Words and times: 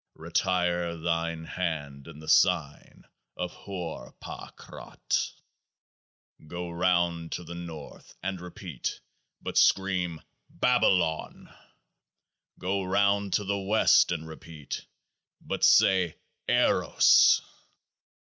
Retire 0.15 0.97
thine 0.97 1.45
hand 1.45 2.07
in 2.07 2.17
the 2.17 2.27
sign 2.27 3.03
of 3.37 3.51
Hoor 3.51 4.13
pa 4.19 4.49
kraat. 4.57 5.29
34 6.39 6.47
Go 6.47 6.71
round 6.71 7.31
to 7.33 7.43
the 7.43 7.53
North 7.53 8.15
and 8.23 8.41
repeat; 8.41 8.99
but 9.43 9.59
scream 9.59 10.19
BABAAON. 10.49 11.53
Go 12.57 12.83
round 12.83 13.33
to 13.33 13.43
the 13.43 13.59
West 13.59 14.11
and 14.11 14.27
repeat; 14.27 14.87
but 15.39 15.63
say 15.63 16.15
EPQC. 16.49 17.41